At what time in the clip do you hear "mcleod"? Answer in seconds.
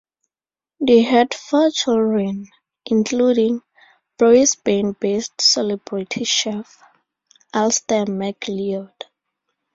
8.05-8.93